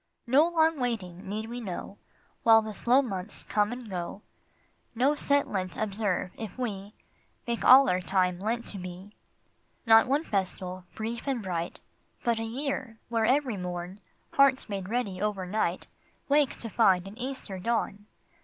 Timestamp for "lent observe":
5.47-6.31